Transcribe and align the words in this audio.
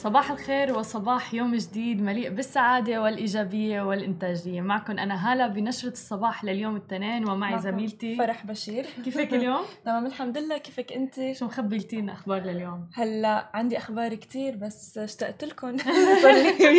صباح 0.00 0.30
الخير 0.30 0.78
وصباح 0.78 1.34
يوم 1.34 1.54
جديد 1.54 2.02
مليء 2.02 2.30
بالسعادة 2.30 3.02
والإيجابية 3.02 3.82
والإنتاجية. 3.82 4.60
معكم 4.60 4.98
أنا 4.98 5.32
هالة 5.32 5.46
بنشرة 5.46 5.90
الصباح 5.90 6.44
لليوم 6.44 6.76
الاثنين 6.76 7.28
ومعي 7.28 7.58
زميلتي 7.58 8.16
فرح 8.16 8.46
بشير. 8.46 8.86
كيفك 9.04 9.34
اليوم؟ 9.34 9.64
تمام 9.84 10.06
الحمد 10.06 10.38
لله. 10.38 10.58
كيفك 10.58 10.92
أنت؟ 10.92 11.32
شو 11.32 11.46
مخبيتلنا 11.46 12.12
أخبار 12.12 12.42
لليوم؟ 12.42 12.90
هلا 12.94 13.50
عندي 13.54 13.78
أخبار 13.78 14.14
كتير 14.14 14.56
بس 14.56 14.98
اشتقت 14.98 15.44
لكم. 15.44 15.68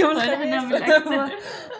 يوم 0.02 0.12
الخميس. 0.12 0.82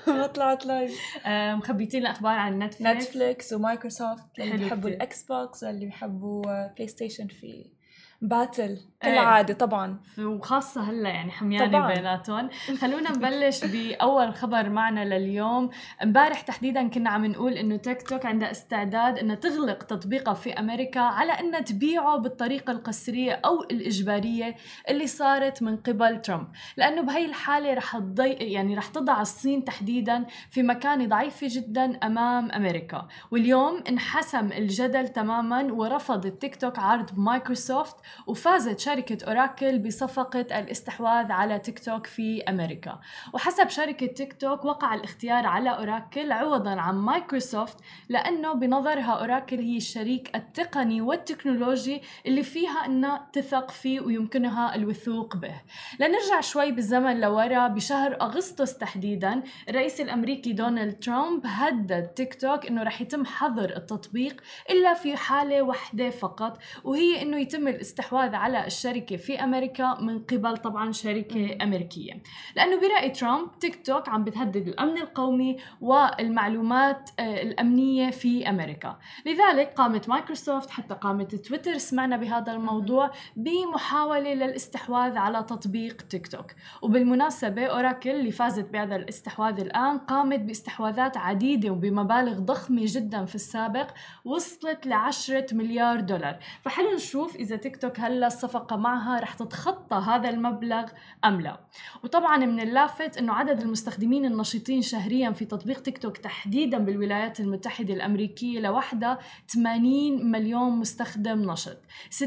ما 0.08 0.28
طلعت 0.28 0.66
live 0.66 1.00
آه، 1.26 1.56
مخبيتينا 1.56 2.12
أخبار 2.12 2.38
عن 2.38 2.60
نتفليكس 2.60 3.08
نتفليكس 3.08 3.54
ومايكروسوفت 3.54 4.40
اللي 4.40 4.58
بيحبوا 4.58 4.90
الإكس 4.90 5.24
بوكس 5.24 5.64
واللي 5.64 5.86
بيحبوا 5.86 6.68
بلاي 6.68 6.88
ستيشن 6.88 7.28
في 7.28 7.81
battle 8.22 8.78
كالعادة 9.02 9.54
طبعا. 9.54 10.00
وخاصة 10.20 10.82
هلأ 10.82 11.10
يعني 11.10 11.32
حميانة 11.32 11.88
بيناتهم 11.88 12.50
خلونا 12.82 13.12
نبلش 13.12 13.66
بأول 13.74 14.34
خبر 14.34 14.70
معنا 14.70 15.06
لليوم. 15.06 15.70
امبارح 16.04 16.42
تحديدا 16.42 16.88
كنا 16.88 17.10
عم 17.10 17.26
نقول 17.26 17.54
إنه 17.54 17.78
تيك 17.78 18.02
توك 18.02 18.26
عندها 18.26 18.52
استعداد 18.52 19.18
إنها 19.18 19.36
تغلق 19.36 19.84
تطبيقها 19.84 20.34
في 20.34 20.54
أمريكا 20.54 21.00
على 21.00 21.32
إنها 21.32 21.60
تبيعه 21.60 22.18
بالطريقة 22.18 22.72
القسرية 22.72 23.42
أو 23.46 23.64
الإجبارية 23.64 24.56
اللي 24.90 25.08
صارت 25.08 25.64
من 25.64 25.78
قبل 25.78 26.22
ترامب. 26.22 26.48
لأنه 26.78 27.02
بهي 27.02 27.26
الحالة 27.26 27.74
رح 27.74 27.98
تض 27.98 28.30
يعني 28.30 28.76
رح 28.76 28.88
تضع 28.88 29.22
الصين 29.22 29.64
تحديدا 29.66 30.26
في 30.50 30.64
مكانة 30.64 31.06
ضعيفة 31.06 31.48
جدا 31.50 32.00
أمام 32.04 32.52
أمريكا. 32.52 33.08
واليوم 33.32 33.84
انحسم 33.90 34.52
الجدل 34.52 35.08
تماما 35.08 35.74
ورفض 35.74 36.26
التيك 36.26 36.56
توك 36.56 36.80
عرض 36.80 37.20
مايكروسوفت 37.20 37.96
وفازت 38.28 38.80
شركة 38.80 39.26
أوراكل 39.28 39.80
بصفقة 39.80 40.60
الاستحواذ 40.60 41.32
على 41.32 41.60
تيك 41.60 41.80
توك 41.80 42.08
في 42.08 42.44
أمريكا. 42.44 43.00
وحسب 43.34 43.70
شركة 43.70 44.06
تيك 44.06 44.34
توك 44.34 44.66
وقع 44.66 44.96
الاختيار 44.96 45.46
على 45.46 45.70
أوراكل 45.70 46.32
عوضا 46.32 46.80
عن 46.80 46.96
مايكروسوفت 46.96 47.78
لأنه 48.10 48.54
بنظرها 48.54 49.12
أوراكل 49.12 49.60
هي 49.60 49.78
الشريك 49.78 50.36
التقني 50.36 51.02
والتكنولوجي 51.02 52.02
اللي 52.26 52.44
فيها 52.44 52.86
أنها 52.86 53.30
تثق 53.34 53.72
فيه 53.72 54.00
ويمكنها 54.00 54.76
الوثوق 54.76 55.38
به. 55.38 55.62
لنرجع 56.00 56.42
شوي 56.42 56.72
بالزمن 56.72 57.20
لورا. 57.22 57.68
بشهر 57.68 58.22
أغسطس 58.22 58.78
تحديدا 58.78 59.44
الرئيس 59.70 60.02
الأمريكي 60.02 60.54
دونالد 60.54 61.00
ترامب 61.00 61.42
هدد 61.46 62.08
تيك 62.08 62.42
توك 62.42 62.66
أنه 62.66 62.84
رح 62.84 63.02
يتم 63.02 63.26
حظر 63.26 63.76
التطبيق 63.76 64.42
إلا 64.70 64.94
في 64.94 65.18
حالة 65.18 65.62
واحدة 65.62 66.10
فقط 66.10 66.58
وهي 66.84 67.22
أنه 67.22 67.38
يتم 67.38 67.68
الاستحواذ 67.68 68.01
الاستحواذ 68.02 68.36
على 68.36 68.68
الشركة 68.68 69.16
في 69.16 69.44
أمريكا 69.44 69.98
من 70.02 70.20
قبل 70.20 70.58
طبعا 70.58 70.92
شركة 70.92 71.58
أمريكية. 71.62 72.24
لأنه 72.56 72.80
برأي 72.82 73.10
ترامب 73.10 73.60
تيك 73.60 73.86
توك 73.86 74.10
عم 74.10 74.24
بتهدد 74.24 74.68
الأمن 74.68 74.98
القومي 74.98 75.58
والمعلومات 75.82 77.10
آه، 77.20 77.42
الأمنية 77.42 78.10
في 78.10 78.50
أمريكا. 78.50 78.98
لذلك 79.26 79.74
قامت 79.74 80.10
مايكروسوفت 80.10 80.70
حتى 80.70 80.94
قامت 80.94 81.36
تويتر 81.36 81.78
سمعنا 81.78 82.18
بهذا 82.18 82.52
الموضوع 82.52 83.12
بمحاولة 83.36 84.34
للاستحواذ 84.34 85.18
على 85.18 85.44
تطبيق 85.44 86.02
تيك 86.02 86.28
توك. 86.28 86.52
وبالمناسبة 86.82 87.66
أوراكل 87.66 88.10
اللي 88.10 88.32
فازت 88.32 88.70
بهذا 88.70 88.96
الاستحواذ 88.96 89.60
الآن 89.60 89.98
قامت 89.98 90.40
باستحواذات 90.40 91.18
عديدة 91.18 91.70
وبمبالغ 91.70 92.40
ضخمة 92.40 92.82
جدا 92.86 93.26
في 93.26 93.36
السابق 93.36 93.88
وصلت 94.26 94.88
لعشرة 94.88 95.46
مليار 95.52 96.00
دولار. 96.00 96.40
فحلو 96.62 96.96
نشوف 96.96 97.36
إذا 97.36 97.56
تيك 97.56 97.78
توك 97.78 97.91
هلا 98.00 98.28
الصفقة 98.28 98.76
معها 98.76 99.20
رح 99.20 99.34
تتخطى 99.34 99.96
هذا 99.96 100.30
المبلغ 100.30 100.86
أم 101.26 101.42
لا. 101.42 101.60
وطبعا 102.04 102.38
من 102.38 102.60
اللافت 102.60 103.18
أنه 103.18 103.34
عدد 103.34 103.62
المستخدمين 103.62 104.26
النشيطين 104.26 104.82
شهريا 104.82 105.32
في 105.32 105.46
تطبيق 105.46 105.80
تيك 105.82 105.98
توك 105.98 106.18
تحديدا 106.18 106.78
بالولايات 106.78 107.40
المتحدة 107.40 107.94
الأمريكية 107.94 108.60
لوحدها 108.60 109.20
80 109.48 110.32
مليون 110.32 110.72
مستخدم 110.72 111.52
نشط. 111.52 111.78
60% 112.10 112.22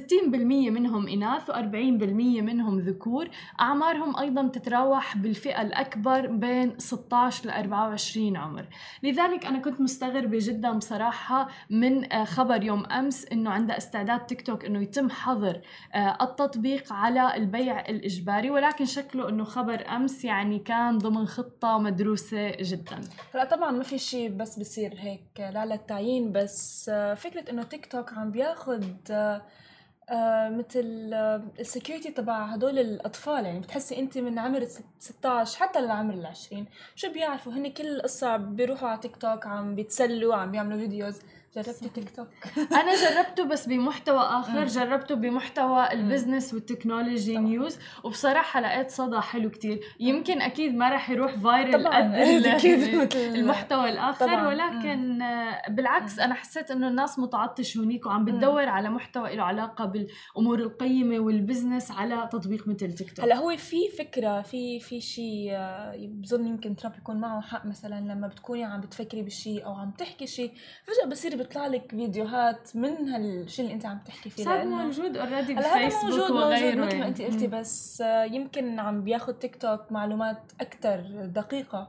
منهم 0.71 1.09
إناث 1.09 1.51
و40% 1.51 2.43
منهم 2.43 2.79
ذكور. 2.79 3.29
أعمارهم 3.61 4.17
أيضا 4.17 4.49
تتراوح 4.49 5.17
بالفئة 5.17 5.63
الأكبر 5.63 6.27
بين 6.27 6.79
16 6.79 7.47
ل 7.47 7.51
24 7.51 8.37
عمر. 8.37 8.67
لذلك 9.03 9.47
أنا 9.47 9.59
كنت 9.59 9.81
مستغربة 9.81 10.39
جدا 10.41 10.73
بصراحة 10.73 11.49
من 11.71 12.13
آه، 12.13 12.25
خبر 12.25 12.63
يوم 12.63 12.87
أمس 12.87 13.27
أنه 13.33 13.51
عندها 13.51 13.77
استعداد 13.77 14.27
تيك 14.27 14.47
توك 14.47 14.65
أنه 14.65 14.83
يتم 14.83 15.11
حظر 15.11 15.44
حظر 15.44 15.60
آه، 15.94 16.16
التطبيق 16.25 16.93
على 16.93 17.37
البيع 17.37 17.81
الإجباري 17.81 18.50
ولكن 18.50 18.84
شكله 18.84 19.28
أنه 19.28 19.44
خبر 19.44 19.88
أمس 19.88 20.25
يعني 20.25 20.59
كان 20.59 20.99
ضمن 20.99 21.27
خطة 21.27 21.78
مدروسة 21.78 22.50
جدا. 22.60 23.00
لا 23.34 23.44
طبعا 23.44 23.71
ما 23.71 23.82
في 23.82 23.99
شيء 23.99 24.31
بس 24.31 24.59
بصير 24.59 24.94
هيك 24.99 25.22
لا 25.38 25.66
للتعيين 25.66 26.32
بس 26.32 26.91
آه، 26.94 27.15
فكرة 27.15 27.50
أنه 27.50 27.62
تيك 27.62 27.87
توك 27.87 28.12
عم 28.12 28.31
بياخد 28.31 29.10
آه 29.10 30.49
مثل 30.49 31.15
السكيورتي 31.61 32.11
تبع 32.11 32.44
هدول 32.44 32.78
الأطفال 32.78 33.44
يعني 33.44 33.61
بتحسي 33.61 33.99
انت 33.99 34.19
من 34.19 34.38
عمر 34.38 34.65
16 34.99 35.59
حتى 35.59 35.81
للعمر 35.81 36.15
ال 36.15 36.26
20 36.26 36.66
شو 36.94 37.12
بيعرفوا؟ 37.12 37.53
هن 37.53 37.69
كل 37.72 37.87
القصة 37.87 38.37
بيروحوا 38.37 38.88
على 38.88 38.99
تيك 39.00 39.16
توك 39.16 39.47
عم 39.47 39.75
بيتسلوا 39.75 40.34
عم 40.34 40.50
بيعملوا 40.50 40.78
videos. 40.79 41.21
جربتي 41.57 41.89
تيك 41.89 42.11
توك 42.17 42.29
أنا 42.73 42.95
جربته 42.95 43.45
بس 43.45 43.67
بمحتوى 43.67 44.19
آخر 44.19 44.67
جربته 44.67 45.15
بمحتوى 45.15 45.93
ال 45.93 45.99
business 45.99 46.55
وال 46.55 46.69
technology 46.69 47.39
news 47.39 47.79
وبصراحة 48.05 48.61
لقيت 48.61 48.91
صدى 48.91 49.21
حلو 49.21 49.51
كتير. 49.51 49.81
يمكن 50.01 50.43
أكيد 50.43 50.75
ما 50.75 50.89
راح 50.89 51.11
يروح 51.11 51.37
viral 51.37 51.89
قد 51.89 52.15
المحتوى 53.15 53.91
الآخر 53.91 54.27
طبعاً. 54.27 54.49
ولكن 54.49 55.23
بالعكس 55.69 56.19
أنا 56.19 56.35
حسيت 56.35 56.71
إنه 56.71 56.89
الناس 56.89 57.19
متعطش 57.19 57.77
هونيك 57.77 58.07
وعم 58.07 58.25
بتدور 58.25 58.69
على 58.69 58.91
محتوى 58.91 59.37
له 59.37 59.43
علاقة 59.43 59.85
بالأمور 59.85 60.59
القيمة 60.59 61.19
وال 61.19 61.33
business 61.33 61.91
على 61.91 62.29
تطبيق 62.33 62.69
مثل 62.69 62.93
تيك 62.93 63.13
توك 63.13 63.25
هلا 63.25 63.37
هو 63.37 63.57
في 63.57 63.89
فكرة 63.99 64.43
في 64.43 64.81
في 64.81 65.01
شيء 65.01 65.49
آه، 65.53 66.09
بظن 66.09 66.47
يمكن 66.47 66.77
ترامب 66.77 66.97
يكون 66.97 67.17
معه 67.21 67.41
حق 67.41 67.67
مثلا 67.67 68.01
لما 68.01 68.29
بتكوني 68.29 68.65
عم 68.65 68.81
بتفكري 68.81 69.23
بالشيء 69.23 69.65
أو 69.67 69.75
عم 69.75 69.91
تحكي 69.91 70.27
شيء 70.27 70.53
فجأة 70.85 71.11
بصير 71.11 71.44
بيطلع 71.44 71.66
لك 71.66 71.91
فيديوهات 71.91 72.77
من 72.77 73.09
هالشيء 73.09 73.65
اللي 73.65 73.75
انت 73.75 73.87
عم 73.87 73.99
تحكي 74.06 74.31
فيه 74.31 74.44
صار 74.44 74.65
موجود 74.65 75.16
already 75.17 75.55
بفيسبوك 75.55 76.05
موجود 76.05 76.31
موجود 76.31 76.78
مثل 76.78 76.99
ما 76.99 77.06
انت 77.09 77.21
يعني. 77.21 77.32
قلتي 77.32 77.47
بس 77.47 78.03
يمكن 78.31 78.78
عم 78.78 79.05
بياخذ 79.05 79.32
تيك 79.32 79.56
توك 79.56 79.93
معلومات 79.93 80.53
أكثر 80.60 81.00
دقيقة. 81.25 81.88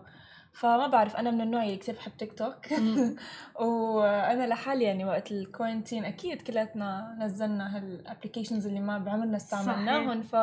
فما 0.53 0.87
بعرف 0.87 1.15
أنا 1.15 1.31
من 1.31 1.41
النوع 1.41 1.63
اللي 1.63 1.77
كثير 1.77 1.95
بحب 1.95 2.11
تيك 2.17 2.33
توك. 2.33 2.55
وأنا 3.65 4.47
لحالي 4.47 4.83
يعني 4.83 5.05
وقت 5.05 5.31
ال 5.31 5.38
quarantine 5.38 6.05
أكيد 6.05 6.41
كلاتنا 6.41 7.17
نزلنا 7.19 7.77
هال 7.77 7.90
applications 7.90 8.67
اللي 8.67 8.79
ما 8.79 8.97
بعمرنا 8.97 9.37
استعملناهم 9.37 10.21
ف 10.21 10.35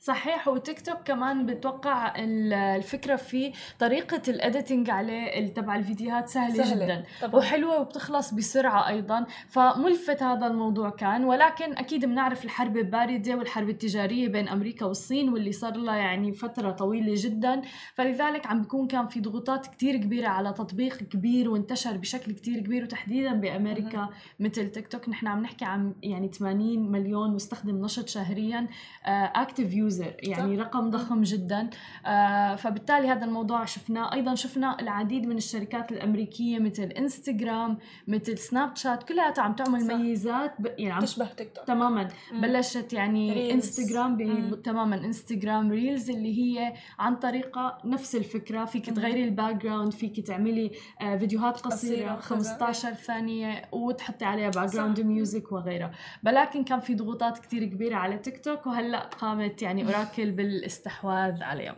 صحيح 0.00 0.48
وتيك 0.48 0.80
توك 0.80 0.98
كمان 1.04 1.46
بتوقع 1.46 2.12
الفكرة 2.16 3.16
في 3.16 3.52
طريقة 3.78 4.22
الاديتنج 4.28 4.90
عليه 4.90 5.46
تبع 5.46 5.76
الفيديوهات 5.76 6.28
سهلة, 6.28 6.64
سهلة. 6.64 6.84
جدا 6.84 7.04
طبعا. 7.22 7.36
وحلوة 7.36 7.80
وبتخلص 7.80 8.34
بسرعة 8.34 8.88
أيضا 8.88 9.26
فملفت 9.48 10.22
هذا 10.22 10.46
الموضوع 10.46 10.90
كان 10.90 11.24
ولكن 11.24 11.76
أكيد 11.76 12.04
بنعرف 12.04 12.44
الحرب 12.44 12.76
الباردة 12.76 13.34
والحرب 13.34 13.68
التجارية 13.68 14.28
بين 14.28 14.48
أمريكا 14.48 14.86
والصين 14.86 15.32
واللي 15.32 15.52
صار 15.52 15.76
لها 15.76 15.96
يعني 15.96 16.32
فترة 16.32 16.70
طويلة 16.70 17.12
جدا 17.16 17.62
فلذلك 17.94 18.46
عم 18.46 18.60
بيكون 18.60 18.86
كان 18.86 19.06
في 19.08 19.20
ضغوطات 19.20 19.66
كتير 19.66 19.96
كبيرة 19.96 20.28
على 20.28 20.52
تطبيق 20.52 20.96
كبير 20.96 21.50
وانتشر 21.50 21.96
بشكل 21.96 22.32
كتير 22.32 22.60
كبير 22.60 22.82
وتحديدا 22.84 23.32
بأمريكا 23.32 24.00
مم. 24.00 24.46
مثل 24.46 24.70
تيك 24.70 24.88
توك 24.88 25.08
نحن 25.08 25.26
عم 25.26 25.42
نحكي 25.42 25.64
عن 25.64 25.94
يعني 26.02 26.28
80 26.28 26.92
مليون 26.92 27.34
مستخدم 27.34 27.84
نشط 27.84 28.08
شهريا 28.08 28.66
active 29.04 29.70
uh, 29.70 29.87
user 29.88 30.14
يعني 30.22 30.56
صح. 30.56 30.62
رقم 30.62 30.90
ضخم 30.90 31.22
جدا. 31.22 31.70
آه 32.06 32.54
فبالتالي 32.54 33.08
هذا 33.08 33.24
الموضوع 33.24 33.64
شفناه. 33.64 34.12
أيضا 34.12 34.34
شفنا 34.34 34.80
العديد 34.80 35.26
من 35.26 35.36
الشركات 35.36 35.92
الأمريكية 35.92 36.58
مثل 36.58 36.82
انستغرام 36.82 37.78
مثل 38.08 38.38
سناب 38.38 38.76
شات 38.76 39.02
كلها 39.02 39.34
عم 39.38 39.52
تعمل 39.52 39.80
صح. 39.82 39.94
ميزات 39.94 40.52
يعني 40.78 40.92
عم 40.92 41.00
تشبه 41.00 41.24
تيك 41.26 41.52
توك 41.56 41.64
تماما. 41.64 42.08
مم. 42.32 42.40
بلشت 42.40 42.92
يعني 42.92 43.32
reels. 43.32 43.52
انستغرام 43.52 44.54
تماما 44.54 44.96
انستغرام 44.96 45.70
reels 45.70 46.10
اللي 46.10 46.38
هي 46.38 46.74
عن 46.98 47.16
طريقه 47.16 47.78
نفس 47.84 48.16
الفكرة. 48.16 48.64
فيك 48.64 48.86
تغيري 48.90 49.24
ال 49.24 49.54
background 49.54 49.92
فيك 49.92 50.26
تعملي 50.26 50.70
آه 51.00 51.16
فيديوهات 51.16 51.60
قصيرة 51.60 52.16
15 52.16 52.94
ثانية 52.94 53.62
وتحطي 53.72 54.24
عليها 54.24 54.50
background 54.50 55.00
music 55.00 55.52
وغيرها. 55.52 55.90
ولكن 56.26 56.64
كان 56.64 56.80
في 56.80 56.94
ضغوطات 56.94 57.38
كثير 57.38 57.64
كبيرة 57.64 57.96
على 57.96 58.18
تيك 58.18 58.44
توك 58.44 58.66
وهلأ 58.66 58.98
قامت 59.00 59.62
يعني 59.62 59.77
يعني 59.78 59.96
أوراكل 59.96 60.30
بالإستحواذ 60.30 61.42
عليهم. 61.42 61.76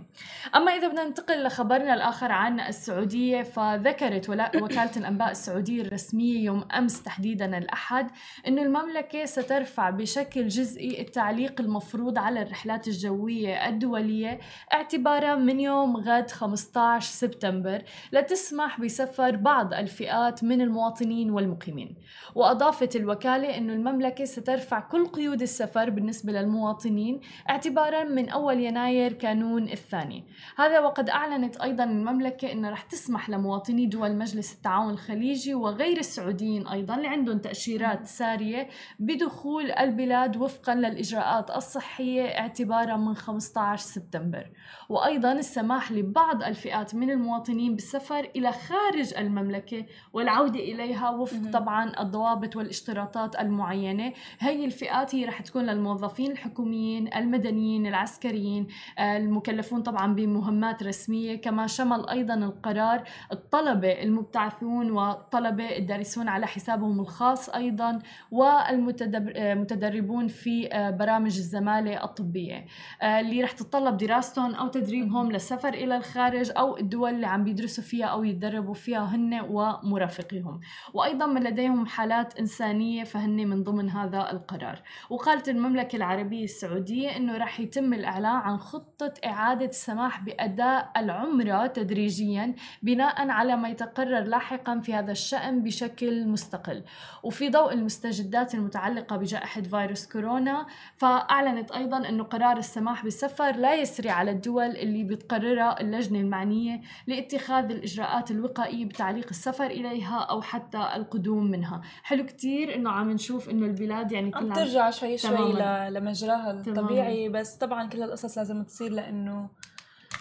أما 0.55 0.73
إذا 0.73 0.89
بدنا 0.89 1.05
ننتقل 1.05 1.45
لخبرنا 1.45 1.95
الآخر 1.95 2.33
عن 2.33 2.61
السعودية 2.61 3.43
فذكرت 3.43 4.29
وكالة 4.31 4.91
الأنباء 4.97 5.31
السعودية 5.31 5.83
الرسمية 5.83 6.45
يوم 6.45 6.65
أمس 6.73 7.03
تحديدا 7.03 7.59
الأحد 7.59 8.11
أنه 8.47 8.63
المملكة 8.63 9.25
سترفع 9.25 9.91
بشكل 9.91 10.49
جزئي 10.49 11.01
التعليق 11.01 11.61
المفروض 11.61 12.19
على 12.19 12.43
الرحلات 12.43 12.89
الجوية 12.89 13.69
الدولية 13.69 14.41
اعتبارا 14.73 15.35
من 15.35 15.61
يوم 15.61 15.97
غد 15.97 16.31
15 16.31 17.11
سبتمبر 17.13 17.83
لتسمح 18.13 18.81
بسفر 18.81 19.37
بعض 19.37 19.75
الفئات 19.75 20.45
من 20.45 20.61
المواطنين 20.61 21.31
والمقيمين. 21.31 21.97
وأضافت 22.35 22.97
الوكالة 22.97 23.59
أن 23.59 23.71
المملكة 23.71 24.25
سترفع 24.25 24.81
كل 24.81 25.07
قيود 25.07 25.43
السفر 25.43 25.91
بالنسبة 25.91 26.33
للمواطنين 26.33 27.21
اعتبارا 27.51 27.90
من 27.99 28.29
أول 28.29 28.61
يناير 28.61 29.13
كانون 29.13 29.63
الثاني. 29.63 30.25
هذا 30.57 30.81
وقد 30.81 31.11
أعلنت 31.11 31.57
أيضا 31.57 31.85
المملكة 31.85 32.53
أنها 32.53 32.71
رح 32.71 32.83
تسمح 32.83 33.31
لمواطني 33.31 33.87
دول 33.87 34.17
مجلس 34.17 34.55
التعاون 34.55 34.91
الخليجي 34.91 35.55
وغير 35.55 35.99
السعوديين 35.99 36.67
أيضا 36.67 36.95
اللي 36.95 37.09
عندهم 37.09 37.39
تأشيرات 37.39 38.07
سارية 38.07 38.69
بدخول 38.99 39.71
البلاد 39.71 40.37
وفقا 40.37 40.75
للإجراءات 40.75 41.51
الصحية 41.51 42.23
اعتبارا 42.23 42.97
من 42.97 43.15
15 43.15 43.87
سبتمبر. 43.87 44.51
وأيضا 44.89 45.33
السماح 45.33 45.93
لبعض 45.93 46.43
الفئات 46.43 46.95
من 46.95 47.11
المواطنين 47.11 47.75
بالسفر 47.75 48.31
إلى 48.37 48.53
خارج 48.53 49.15
المملكة 49.19 49.87
والعودة 50.13 50.61
إليها 50.61 51.11
وفق 51.11 51.51
طبعا 51.53 52.01
الضوابط 52.01 52.57
والاشتراطات 52.57 53.41
المعينة. 53.41 54.13
هي 54.39 54.65
الفئات 54.65 55.15
هي 55.15 55.25
رح 55.25 55.41
تكون 55.41 55.67
للموظفين 55.67 56.31
الحكوميين 56.31 57.15
المدنيين 57.15 57.80
العسكريين 57.87 58.67
المكلفون 59.01 59.83
طبعا 59.83 60.15
بمهمات 60.15 60.83
رسمية 60.83 61.41
كما 61.41 61.67
شمل 61.67 62.09
أيضا 62.09 62.35
القرار 62.35 63.05
الطلبة 63.33 64.03
المبتعثون 64.03 64.91
والطلبة 64.91 65.77
الدارسون 65.77 66.29
على 66.29 66.47
حسابهم 66.47 67.01
الخاص 67.01 67.49
أيضا 67.49 67.99
والمتدربون 68.31 70.29
في 70.29 70.69
برامج 70.99 71.37
الزمالة 71.37 72.05
الطبية. 72.05 72.67
اللي 73.03 73.43
رح 73.43 73.53
تتطلب 73.53 73.97
دراستهم 73.97 74.55
أو 74.55 74.69
تدريبهم 74.69 75.33
للسفر 75.33 75.75
إلى 75.75 75.97
الخارج 75.97 76.51
أو 76.57 76.77
الدول 76.77 77.15
اللي 77.15 77.27
عم 77.27 77.45
بيدرسوا 77.45 77.85
فيها 77.85 78.07
أو 78.07 78.25
يتدربوا 78.25 78.75
فيها 78.75 79.05
هن 79.05 79.41
ومرافقيهم. 79.51 80.61
وأيضا 80.95 81.27
من 81.27 81.43
لديهم 81.43 81.87
حالات 81.87 82.39
إنسانية 82.39 83.05
فهن 83.05 83.49
من 83.49 83.63
ضمن 83.63 83.91
هذا 83.91 84.31
القرار. 84.33 84.83
وقالت 85.11 85.49
المملكة 85.49 85.97
العربية 85.97 86.45
السعودية 86.45 87.17
أنه 87.17 87.37
رح 87.37 87.61
يتم 87.71 87.93
الإعلان 87.95 88.37
عن 88.37 88.59
خطة 88.59 89.15
إعادة 89.25 89.67
السماح 89.67 90.21
بأداء 90.21 90.91
العمرة 90.97 91.67
تدريجيا 91.67 92.55
بناء 92.83 93.29
على 93.29 93.57
ما 93.57 93.69
يتقرر 93.69 94.21
لاحقا 94.21 94.81
في 94.81 94.95
هذا 94.95 95.13
الشأن 95.13 95.63
بشكل 95.63 96.27
مستقل. 96.29 96.83
وفي 97.23 97.51
ضوء 97.51 97.73
المستجدات 97.73 98.55
المتعلقة 98.55 99.17
بجائحة 99.17 99.63
فيروس 99.63 100.07
كورونا 100.07 100.67
فأعلنت 100.97 101.71
أيضا 101.71 102.09
أنه 102.09 102.25
قرار 102.25 102.57
السماح 102.57 103.05
بالسفر 103.05 103.57
لا 103.57 103.75
يسري 103.75 104.11
على 104.11 104.31
الدول 104.31 104.71
اللي 104.77 105.05
بتقررها 105.05 105.81
اللجنة 105.81 106.21
المعنية 106.21 106.81
لاتخاذ 107.07 107.65
الإجراءات 107.71 108.31
الوقائية 108.31 108.85
بتعليق 108.85 109.27
السفر 109.31 109.67
إليها 109.67 110.19
أو 110.19 110.43
حتى 110.43 110.91
القدوم 110.97 111.51
منها. 111.51 111.81
حلو 112.03 112.27
كتير 112.27 112.75
إنه 112.75 112.91
عم 112.91 113.11
نشوف 113.11 113.51
إنه 113.51 113.67
البلاد 113.67 114.13
يعني 114.13 114.31
عم 114.35 114.53
ترجع 114.53 114.91
شوي 114.91 115.19
شوي 115.19 115.53
لمجراها 115.91 116.51
الطبيعي 116.51 117.29
بس 117.29 117.60
طبعا 117.61 117.89
كل 117.89 118.03
هالقصص 118.03 118.39
لازم 118.39 118.63
تصير 118.63 118.93
لأنه 118.93 119.51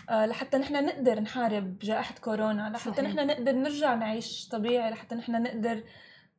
آه، 0.09 0.25
لحتى 0.25 0.57
نحن 0.57 0.85
نقدر 0.85 1.19
نحارب 1.19 1.79
جائحة 1.79 2.15
كورونا 2.21 2.69
لحتى 2.69 3.01
نحن 3.01 3.27
نقدر 3.27 3.51
نرجع 3.51 3.95
نعيش 3.95 4.47
طبيعي 4.47 4.91
لحتى 4.91 5.15
نحن 5.15 5.43
نقدر 5.43 5.83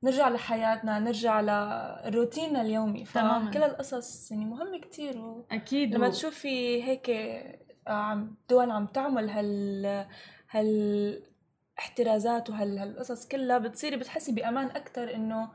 نرجع 0.03 0.29
لحياتنا 0.29 0.99
نرجع 0.99 1.41
لروتيننا 1.41 2.63
اليومي. 2.63 3.05
فكل 3.05 3.63
القصص 3.63 4.31
يعني 4.31 4.45
مهمة 4.45 4.79
كتير 4.79 5.19
و... 5.19 5.47
أكيد. 5.51 5.95
لما 5.95 6.09
و... 6.09 6.11
تشوفي 6.11 6.83
هيك 6.83 7.11
آه، 7.11 7.93
عم 7.93 8.37
دول 8.49 8.71
عم 8.71 8.87
تعمل 8.87 9.31
هال 9.31 10.07
هالاحترازات 10.51 12.51
وهال 12.51 12.79
هالقصص 12.79 13.29
كلها 13.29 13.59
بتصيري 13.59 13.97
بتحسي 13.97 14.33
بأمان 14.33 14.67
أكثر 14.67 15.15
إنه 15.15 15.51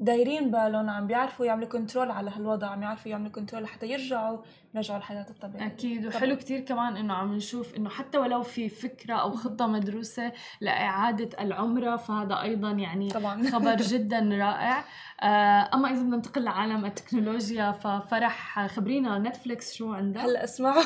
دايرين 0.00 0.50
بالهم 0.50 0.90
عم 0.90 1.06
بيعرفوا 1.06 1.46
يعملوا 1.46 1.68
control 1.68 2.10
على 2.10 2.30
هالوضع 2.30 2.66
عم 2.66 2.82
يعرفوا 2.82 3.10
يعملوا 3.10 3.30
control 3.30 3.62
لحتى 3.62 3.86
يرجعوا 3.86 4.38
يرجعوا 4.74 4.98
الحياة 4.98 5.26
الطبيعية 5.30 5.66
أكيد 5.66 6.06
وحلو 6.06 6.36
كتير 6.36 6.60
كمان 6.60 6.96
إنه 6.96 7.14
عم 7.14 7.34
نشوف 7.34 7.76
إنه 7.76 7.90
حتى 7.90 8.18
ولو 8.18 8.42
في 8.42 8.68
فكرة 8.68 9.14
أو 9.14 9.30
خطة 9.30 9.66
مدروسة 9.66 10.32
لإعادة 10.60 11.42
العمرة 11.42 11.96
فهذا 11.96 12.40
أيضا 12.40 12.70
يعني 12.70 13.08
طبعا. 13.08 13.42
خبر 13.52 13.76
جدا 13.92 14.18
رائع. 14.18 14.84
آه، 15.22 15.70
أما 15.74 15.90
إذا 15.90 16.02
بدنا 16.02 16.16
ننتقل 16.16 16.44
لعالم 16.44 16.84
التكنولوجيا 16.84 17.72
ففرح 17.72 18.66
خبرينا 18.66 19.18
نتفليكس 19.18 19.74
شو 19.74 19.92
عندك؟ 19.92 20.20
هلأ 20.20 20.44
اسمعوا. 20.44 20.82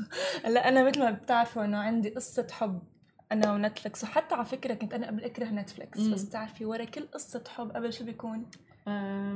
هلأ 0.44 0.68
أنا 0.68 0.84
مثل 0.84 1.00
ما 1.00 1.10
بتعرفوا 1.10 1.64
إنه 1.64 1.78
عندي 1.78 2.10
قصة 2.10 2.46
حب. 2.50 2.91
أنا 3.32 3.52
ونتفلكس 3.52 4.04
وحتى 4.04 4.34
على 4.34 4.44
فكرة 4.44 4.74
كنت 4.74 4.94
أنا 4.94 5.06
قبل 5.06 5.24
أكره 5.24 5.44
نتفلكس 5.44 5.98
مم. 6.00 6.14
بس 6.14 6.22
بتعرفي 6.22 6.64
ورا 6.64 6.84
كل 6.84 7.06
قصة 7.14 7.44
حب 7.48 7.70
قبل 7.70 7.92
شو 7.92 8.04
بيكون؟ 8.04 8.50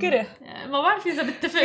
كره. 0.00 0.26
ما 0.66 0.82
بعرف 0.82 1.06
إذا 1.06 1.22
بتفق 1.22 1.60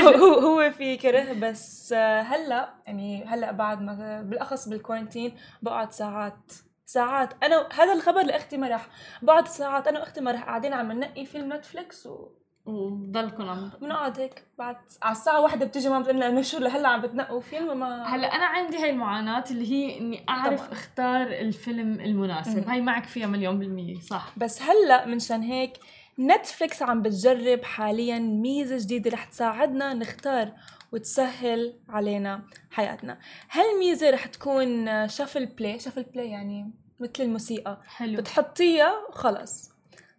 هو 0.20 0.34
هو 0.34 0.70
في 0.70 0.96
كره. 0.96 1.32
بس 1.32 1.92
هلأ 2.22 2.74
يعني 2.86 3.24
هلأ 3.24 3.52
بعد 3.52 3.82
ما 3.82 4.22
بالأخص 4.22 4.68
بال 4.68 4.79
quarantine 4.79 5.36
بقعد 5.62 5.92
ساعات 5.92 6.52
ساعات. 6.86 7.44
أنا 7.44 7.68
هذا 7.72 7.92
الخبر 7.92 8.22
لأختي 8.22 8.56
مرح 8.56 8.88
بقعد 9.22 9.48
ساعات. 9.48 9.88
أنا 9.88 10.00
وأختي 10.00 10.20
مرح 10.20 10.44
قاعدين 10.44 10.72
عم 10.72 10.92
ننقي 10.92 11.26
فيلم 11.26 11.52
نتفلكس 11.52 12.06
و 12.06 12.28
وبضلكم 12.66 13.48
عم 13.48 13.70
بنقعد 13.80 14.20
هيك 14.20 14.44
بعد 14.58 14.76
على 15.02 15.12
الساعة 15.12 15.40
واحدة 15.40 15.66
بتيجي 15.66 15.88
ماما 15.88 16.02
بتقول 16.02 16.22
إنه 16.22 16.42
شو 16.42 16.58
لهلأ 16.58 16.88
عم 16.88 17.00
بتنقوا 17.00 17.40
فيلم؟ 17.40 17.78
ما 17.78 18.14
هلأ 18.14 18.26
أنا 18.26 18.44
عندي 18.44 18.76
هاي 18.76 18.90
المعاناة 18.90 19.44
اللي 19.50 19.72
هي 19.72 19.98
إني 19.98 20.24
أعرف 20.28 20.60
طبعا. 20.60 20.72
أختار 20.72 21.26
الفيلم 21.26 22.00
المناسب، 22.00 22.68
هاي 22.68 22.80
معك 22.80 23.04
فيها 23.04 23.26
مليون 23.26 23.58
بالمية 23.58 24.00
صح. 24.00 24.32
بس 24.36 24.62
هلأ 24.62 25.06
منشان 25.06 25.42
هيك 25.42 25.72
نتفليكس 26.18 26.82
عم 26.82 27.02
بتجرب 27.02 27.64
حاليا 27.64 28.18
ميزة 28.18 28.78
جديدة 28.78 29.10
رح 29.10 29.24
تساعدنا 29.24 29.94
نختار 29.94 30.52
وتسهل 30.92 31.74
علينا 31.88 32.42
حياتنا. 32.70 33.18
هالميزة 33.50 34.10
رح 34.10 34.26
تكون 34.26 35.08
shuffle 35.08 35.46
play 35.46 35.78
shuffle 35.78 36.02
play 36.02 36.30
يعني 36.30 36.70
مثل 37.00 37.12
الموسيقى. 37.20 37.80
حلو. 37.86 38.16
بتحطيها 38.16 38.92
وخلص. 39.08 39.73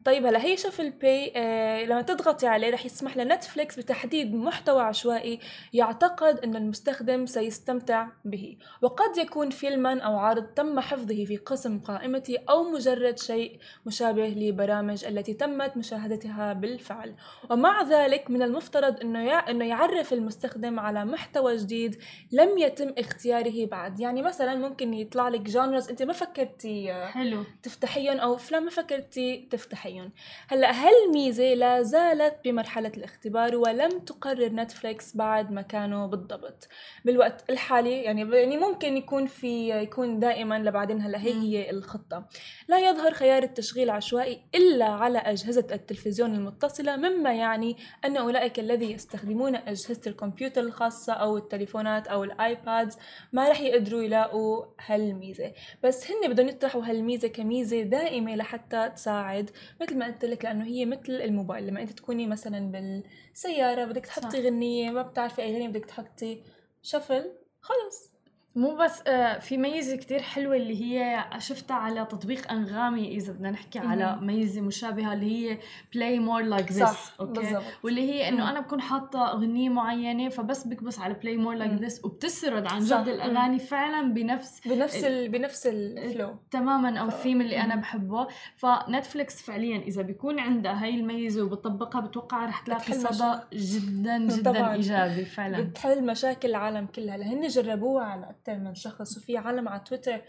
طيب 0.05 0.25
هلا 0.25 0.43
هي 0.43 0.57
shuffle 0.57 0.89
play 0.89 1.33
آه 1.35 1.85
لما 1.85 2.01
تضغطي 2.01 2.47
عليه 2.47 2.69
رح 2.69 2.85
يسمح 2.85 3.17
لنتفليكس 3.17 3.79
بتحديد 3.79 4.33
محتوى 4.35 4.81
عشوائي 4.81 5.39
يعتقد 5.73 6.39
أن 6.39 6.55
المستخدم 6.55 7.25
سيستمتع 7.25 8.07
به. 8.25 8.57
وقد 8.81 9.17
يكون 9.17 9.49
فيلما 9.49 9.99
أو 10.01 10.17
عرض 10.17 10.43
تم 10.43 10.79
حفظه 10.79 11.25
في 11.25 11.37
قسم 11.37 11.79
قائمتي 11.79 12.37
أو 12.49 12.63
مجرد 12.63 13.19
شيء 13.19 13.59
مشابه 13.85 14.27
لبرامج 14.27 15.05
التي 15.05 15.33
تمت 15.33 15.77
مشاهدتها 15.77 16.53
بالفعل. 16.53 17.15
ومع 17.49 17.81
ذلك 17.83 18.29
من 18.29 18.41
المفترض 18.41 18.99
أنه 19.01 19.25
يع... 19.25 19.49
أنه 19.49 19.65
يعرف 19.65 20.13
المستخدم 20.13 20.79
على 20.79 21.05
محتوى 21.05 21.57
جديد 21.57 21.95
لم 22.31 22.57
يتم 22.57 22.93
اختياره 22.97 23.65
بعد. 23.65 23.99
يعني 23.99 24.21
مثلا 24.21 24.55
ممكن 24.55 24.93
يطلع 24.93 25.27
لك 25.27 25.41
genres 25.41 25.89
أنت 25.89 26.03
ما 26.03 26.13
فكرتي 26.13 26.93
حلو. 26.93 27.43
تفتحيهم 27.63 28.17
أو 28.17 28.35
أفلام 28.35 28.63
ما 28.63 28.69
فكرتي 28.69 29.47
تفتحيهم. 29.51 29.94
عليهم 29.99 30.11
هلا 30.47 30.71
هالميزة 30.71 31.53
لا 31.53 31.81
زالت 31.81 32.35
بمرحلة 32.43 32.91
الاختبار 32.97 33.55
ولم 33.55 33.99
تقرر 33.99 34.49
نتفليكس 34.49 35.15
بعد 35.15 35.51
مكانه 35.51 36.05
بالضبط؟ 36.05 36.67
بالوقت 37.05 37.49
الحالي 37.49 38.03
يعني 38.03 38.21
يعني 38.21 38.57
ممكن 38.57 38.97
يكون 38.97 39.25
في 39.25 39.69
يكون 39.83 40.19
دائما 40.19 40.59
لبعدين 40.59 41.01
هلا 41.01 41.17
هي 41.19 41.33
هي 41.33 41.69
الخطة. 41.69 42.27
لا 42.67 42.89
يظهر 42.89 43.13
خيار 43.13 43.43
التشغيل 43.43 43.89
عشوائي 43.89 44.41
إلا 44.55 44.85
على 44.85 45.17
أجهزة 45.17 45.67
التلفزيون 45.71 46.35
المتصلة 46.35 46.95
مما 46.95 47.33
يعني 47.33 47.77
أن 48.05 48.17
أولئك 48.17 48.59
الذي 48.59 48.91
يستخدمون 48.91 49.55
أجهزة 49.55 50.01
الكمبيوتر 50.07 50.61
الخاصة 50.61 51.13
أو 51.13 51.37
التليفونات 51.37 52.07
أو 52.07 52.23
الآيبادز 52.23 52.97
ما 53.33 53.49
رح 53.49 53.61
يقدروا 53.61 54.01
يلاقوا 54.01 54.65
هالميزة. 54.85 55.53
بس 55.83 56.11
هن 56.11 56.33
بدهم 56.33 56.47
يطرحوا 56.47 56.85
هالميزة 56.85 57.27
كميزة 57.27 57.81
دائمة 57.81 58.35
لحتى 58.35 58.89
تساعد. 58.95 59.51
مثل 59.85 59.97
ما 59.97 60.05
قلت 60.05 60.25
لك 60.25 60.45
لأنه 60.45 60.65
هي 60.65 60.85
مثل 60.85 61.11
الموبايل 61.11 61.67
لما 61.67 61.81
أنت 61.81 61.91
تكوني 61.91 62.27
مثلا 62.27 62.71
بالسيارة 62.71 63.85
بدك 63.85 64.05
تحطي 64.05 64.37
صح. 64.37 64.45
غنية 64.45 64.91
ما 64.91 65.01
بتعرفي 65.01 65.41
أي 65.41 65.55
غنية 65.55 65.67
بدك 65.67 65.85
تحطي 65.85 66.43
shuffle 66.81 67.31
خلص 67.61 68.14
مو 68.55 68.75
بس 68.75 69.03
آه، 69.07 69.37
في 69.37 69.57
ميزة 69.57 69.95
كتير 69.95 70.21
حلوة 70.21 70.55
اللي 70.55 70.83
هي 70.83 71.25
شفتها 71.37 71.75
على 71.75 72.05
تطبيق 72.05 72.51
أنغامي 72.51 73.15
إذا 73.15 73.33
بدنا 73.33 73.51
نحكي 73.51 73.79
على 73.79 74.17
ميزة 74.21 74.61
مشابهة 74.61 75.13
اللي 75.13 75.25
هي 75.25 75.57
play 75.93 76.19
more 76.19 76.41
like 76.41 76.71
this 76.71 77.11
okay? 77.19 77.41
بالزبط. 77.41 77.63
واللي 77.83 78.13
هي 78.13 78.29
إنه 78.29 78.49
أنا 78.49 78.59
بكون 78.59 78.81
حاطة 78.81 79.31
أغنية 79.31 79.69
معينة 79.69 80.29
فبس 80.29 80.67
بكبس 80.67 80.99
على 80.99 81.13
play 81.13 81.37
more 81.37 81.53
like 81.55 81.71
this 81.71 82.05
وبتسرد 82.05 82.67
عن 82.67 82.79
جد 82.79 83.07
الأغاني 83.07 83.59
فعلا 83.59 84.13
بنفس 84.13 84.67
بنفس 84.67 85.03
ال... 85.03 85.29
بنفس 85.29 85.67
ال 85.67 85.81
flow 85.81 86.35
تماما 86.51 86.99
أو 86.99 87.07
الثيم 87.07 87.41
اللي 87.41 87.61
أنا 87.61 87.75
بحبه. 87.75 88.27
ف 88.55 88.66
Netflix 88.66 89.41
فعليا 89.41 89.77
إذا 89.77 90.01
بيكون 90.01 90.39
عندها 90.39 90.83
هاي 90.83 90.89
الميزة 90.89 91.43
وبتطبقها 91.43 92.01
بتوقع 92.01 92.45
رح 92.45 92.61
تلاقي 92.61 92.93
صدى 92.93 93.39
جدا 93.53 94.17
جدا 94.17 94.73
إيجابي 94.73 95.25
فعلا. 95.25 95.61
بتحل 95.61 96.05
مشاكل 96.05 96.49
العالم 96.49 96.85
كلها. 96.85 97.17
لهن 97.17 97.47
جربوها 97.47 98.05
على 98.05 98.35
أكثر 98.47 98.59
من 98.63 98.75
شخص 98.75 99.17
وفي 99.17 99.37
عالم 99.37 99.67
على 99.67 99.79
تويتر 99.79 100.21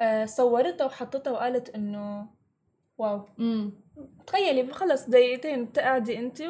آه، 0.00 0.24
صورتها 0.24 0.84
وحطتها 0.84 1.30
وقالت 1.30 1.68
إنه 1.68 2.26
wow. 2.98 3.28
امم 3.40 3.72
تخيلي 4.26 4.72
خلص 4.72 5.08
دقيقتين 5.08 5.64
بتقعدي 5.64 6.18
أنت 6.18 6.42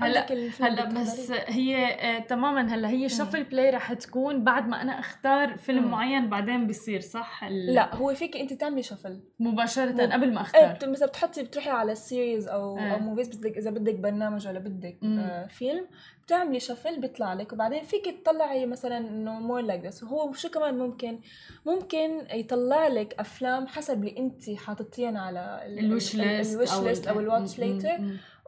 هلا 0.00 0.26
هلا 0.60 0.84
بس 0.84 1.30
هي 1.30 1.86
آه 1.86 2.18
تماما 2.18 2.74
هلا 2.74 2.88
هي 2.88 3.08
shuffle 3.08 3.44
play 3.44 3.70
رح 3.70 3.92
تكون 3.92 4.44
بعد 4.44 4.68
ما 4.68 4.82
أنا 4.82 4.98
أختار 4.98 5.56
فيلم 5.56 5.84
مم. 5.84 5.90
معين 5.90 6.28
بعدين 6.28 6.66
بيصير 6.66 7.00
صح؟ 7.00 7.44
لا 7.44 7.94
هو 7.94 8.14
فيك 8.14 8.36
أنت 8.36 8.52
تعملي 8.52 8.82
shuffle. 8.82 9.20
مباشرة 9.40 9.92
مم. 10.06 10.12
قبل 10.12 10.34
ما 10.34 10.40
أختار. 10.40 10.78
إيه 10.82 10.88
مثلا 10.88 11.08
بتحطي 11.08 11.42
بتروحي 11.42 11.70
على 11.70 11.92
ال 11.92 12.00
series 12.00 12.48
أو. 12.48 12.78
أو 12.78 12.98
movies 12.98 13.36
بدك 13.36 13.56
إذا 13.56 13.70
بدك 13.70 13.94
برنامج 13.94 14.48
ولا 14.48 14.58
بدك 14.58 14.98
آه 15.04 15.46
فيلم 15.46 15.86
بتعملي 16.26 16.60
shuffle 16.60 17.00
بيطلع 17.00 17.34
لك. 17.34 17.52
وبعدين 17.52 17.82
فيك 17.82 18.20
تطلعي 18.22 18.66
مثلا 18.66 18.98
إنه 18.98 19.40
more 19.40 19.60
like 19.60 19.84
this 19.86 20.02
وهو 20.02 20.32
شو 20.32 20.48
كمان 20.48 20.78
ممكن؟ 20.78 21.18
ممكن 21.66 22.26
يطلع 22.32 22.86
لك 22.88 23.14
أفلام 23.18 23.66
حسب 23.66 24.04
اللي 24.04 24.18
أنت 24.18 24.50
حاطتيها 24.50 25.18
على 25.18 25.60
ال 25.66 25.76
wish 25.76 26.16
list 26.16 27.06
أو 27.08 27.20
ال 27.20 27.26
watch 27.26 27.58
later 27.58 27.98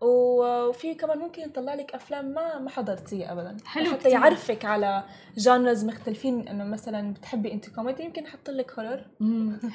وفي 0.03 0.95
كمان 0.95 1.19
ممكن 1.19 1.43
يطلع 1.43 1.75
لك 1.75 1.95
أفلام 1.95 2.25
ما 2.25 2.59
ما 2.59 2.71
حضرتيها 2.71 3.33
ابدا. 3.33 3.57
حلو 3.67 3.87
حتى 3.87 3.97
كتير. 3.97 4.13
يعرفك 4.13 4.65
على 4.65 5.05
genres 5.37 5.85
مختلفين 5.85 6.49
إنه 6.49 6.65
مثلا 6.65 7.15
بتحبي 7.15 7.53
أنت 7.53 7.69
كوميدي 7.69 8.03
يمكن 8.03 8.25
يحط 8.25 8.51
لك 8.51 8.79
horror 8.79 9.05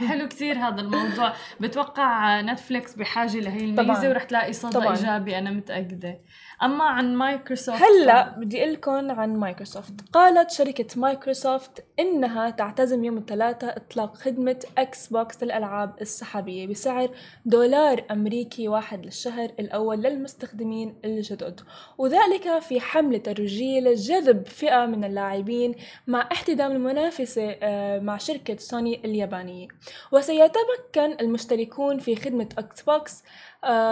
حلو 0.07 0.27
كثير 0.27 0.57
هذا 0.57 0.81
الموضوع. 0.81 1.33
بتوقع 1.59 2.41
نتفليكس 2.41 2.95
بحاجة 2.95 3.39
لهي 3.39 3.65
الميزة 3.65 4.09
ورح 4.09 4.23
تلاقي 4.23 4.53
صدى 4.53 4.89
إيجابي 4.89 5.37
أنا 5.37 5.51
متأكدة. 5.51 6.17
أما 6.63 6.83
عن 6.83 7.15
مايكروسوفت 7.15 7.81
هلأ 7.81 8.29
بدي 8.37 8.61
أقول 8.61 8.73
لكم 8.73 9.11
عن 9.11 9.35
مايكروسوفت 9.35 9.93
قالت 10.13 10.51
شركة 10.51 10.85
مايكروسوفت 10.95 11.85
إنها 11.99 12.49
تعتزم 12.49 13.03
يوم 13.03 13.17
الثلاثاء 13.17 13.77
إطلاق 13.77 14.15
خدمة 14.15 14.59
إكس 14.77 15.07
بوكس 15.07 15.43
للألعاب 15.43 15.93
السحابية 16.01 16.67
بسعر 16.67 17.09
دولار 17.45 18.05
أمريكي 18.11 18.67
واحد 18.67 19.05
للشهر 19.05 19.49
الأول 19.59 20.01
للمستخدمين 20.13 20.95
الجدد. 21.05 21.61
وذلك 21.97 22.59
في 22.59 22.79
حمله 22.79 23.17
ترويجيه 23.17 23.79
لجذب 23.79 24.47
فئة 24.47 24.85
من 24.85 25.03
اللاعبين 25.03 25.75
مع 26.07 26.29
احتدام 26.31 26.71
المنافسة 26.71 27.55
آه، 27.61 27.99
مع 27.99 28.17
شركة 28.17 28.57
سوني 28.57 29.05
اليابانية. 29.05 29.67
وسيتمكن 30.11 31.17
المشتركون 31.21 31.99
في 31.99 32.15
خدمة 32.15 32.49
إكس 32.57 32.81
بوكس 32.81 33.23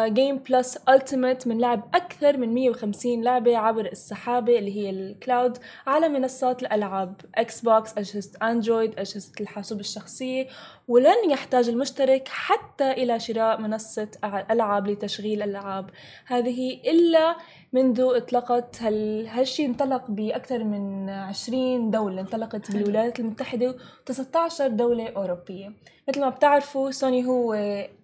جيم 0.08 0.38
باس 0.38 0.78
ultimate 0.90 1.48
من 1.48 1.58
لعب 1.58 1.84
أكثر 1.94 2.38
من 2.38 2.54
150 2.54 3.24
لعبة 3.24 3.58
عبر 3.58 3.86
السحابة 3.86 4.60
اللي 4.60 4.76
هي 4.76 4.90
ال 4.90 5.01
cloud 5.01 5.58
على 5.88 6.10
منصات 6.10 6.62
الألعاب 6.62 7.22
إكس 7.36 7.62
بوكس 7.62 7.98
اجهزه 7.98 8.32
اندرويد 8.44 9.00
اجهزه 9.00 9.32
الحاسوب 9.42 9.80
الشخصية. 9.80 10.48
ولن 10.88 11.32
يحتاج 11.32 11.70
المشترك 11.70 12.28
حتى 12.28 12.92
إلى 12.92 13.20
شراء 13.20 13.62
منصة 13.62 14.08
ألعاب 14.52 14.88
لتشغيل 14.88 15.42
الالعاب 15.42 15.90
هذه 16.26 16.74
إلا 16.74 17.36
منذ 17.74 18.02
اطلقت 18.02 18.82
هال... 18.82 19.28
هالشي 19.28 19.66
انطلق 19.66 20.04
بأكثر 20.10 20.64
من 20.64 21.10
20 21.10 21.92
دولة 21.92 22.22
انطلقت 22.22 22.72
بالولايات 22.72 23.20
المتحدة 23.20 23.76
و19 24.10 24.62
دولة 24.62 25.10
أوروبية. 25.10 25.72
مثل 26.10 26.22
ما 26.22 26.30
بتعرفوا 26.30 26.92
سوني 26.92 27.26
هو 27.26 27.54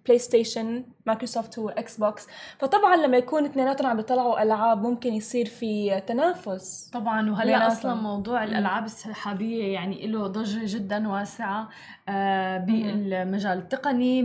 بلاي 0.08 0.18
ستيشن 0.18 0.84
مايكروسوفت 1.06 1.58
هو 1.58 1.68
إكس 1.68 1.96
بوكس 1.96 2.26
فطبعا 2.58 2.96
لما 2.96 3.16
يكون 3.16 3.44
اثنيناتهم 3.44 3.86
عم 3.86 3.96
بيطلعوا 3.96 4.42
ألعاب 4.42 4.82
ممكن 4.82 5.14
يصير 5.14 5.46
في 5.46 6.00
تنافس. 6.06 6.90
طبعا 6.92 7.30
وهلأ 7.30 7.66
أصلا 7.66 7.94
موضوع 7.94 8.44
الألعاب 8.44 8.84
السحابية 8.84 9.72
يعني 9.72 10.06
له 10.06 10.26
ضجة 10.26 10.76
جدا 10.76 11.08
واسعة 11.08 11.68
آه، 12.08 12.58
بالمجال 12.58 13.58
التقني 13.58 14.22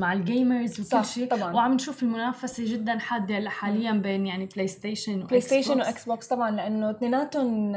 مع 0.00 0.12
ال 0.12 0.22
gamers 0.22 0.80
وكل 0.80 1.04
شيء. 1.04 1.28
طبعا. 1.28 1.52
وعم 1.54 1.74
نشوف 1.74 2.02
المنافسة 2.02 2.64
جدا 2.66 2.98
حادة 2.98 3.48
حاليا 3.48 3.92
بين 3.92 4.26
يعني 4.26 4.46
بلاي 4.46 4.66
ستيشن 4.66 5.20
بلاي 5.20 5.40
ستيشن 5.40 5.78
واكس 5.80 6.04
بوكس 6.04 6.28
طبعا 6.28 6.50
لأنه 6.50 6.90
اثنيناتهم 6.90 7.76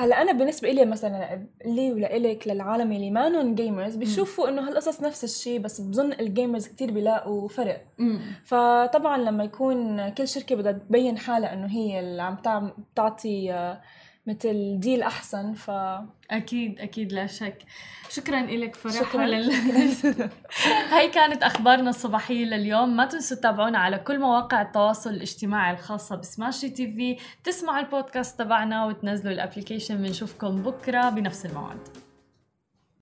هلا 0.00 0.22
أنا 0.22 0.32
بالنسبة 0.32 0.70
لي 0.70 0.84
مثلا 0.84 1.46
لي 1.64 1.92
ولإلك 1.92 2.48
للعالم 2.48 2.92
اللي 2.92 3.10
مانن 3.10 3.54
gamers 3.54 3.96
بيشوفوا 3.96 4.48
إنه 4.48 4.68
هالقصص 4.68 5.02
نفس 5.02 5.24
الشيء 5.24 5.60
بس 5.60 5.80
بظن 5.80 6.12
ال 6.12 6.20
gamers 6.20 6.68
كتير 6.68 6.90
بيلاقوا 6.90 7.48
فرق 7.48 7.84
مم. 7.98 8.20
فطبعا 8.44 9.18
لما 9.18 9.44
يكون 9.44 10.08
كل 10.08 10.28
شركة 10.28 10.54
بدها 10.56 10.72
تبين 10.72 11.18
حالها 11.18 11.52
إنه 11.52 11.66
هي 11.66 12.00
اللي 12.00 12.22
عم 12.22 12.36
تعطي 12.96 13.52
آه، 13.52 13.80
مثل 14.30 14.80
deal 14.80 15.02
أحسن 15.02 15.52
ف 15.52 15.70
أكيد 16.30 16.80
أكيد 16.80 17.12
لا 17.12 17.26
شك. 17.26 17.58
شكرا 18.08 18.40
لك 18.42 18.76
فرح 18.76 18.92
شكرا. 18.92 19.26
لل... 19.26 19.52
هاي 20.92 21.08
كانت 21.08 21.42
أخبارنا 21.42 21.90
الصباحية 21.90 22.44
لليوم. 22.44 22.96
ما 22.96 23.06
تنسوا 23.06 23.36
تتابعونا 23.36 23.78
على 23.78 23.98
كل 23.98 24.18
مواقع 24.18 24.62
التواصل 24.62 25.10
الاجتماعي 25.10 25.72
الخاصة 25.74 26.16
بسماشي 26.16 26.70
TV. 26.70 27.16
تسمعوا 27.44 27.80
البودكاست 27.80 28.38
تبعنا 28.38 28.86
وتنزلوا 28.86 29.32
ال 29.32 29.37
application 29.37 29.96
بنشوفكم 29.96 30.62
بكرة 30.62 31.10
بنفس 31.10 31.46
الموعد. 31.46 31.88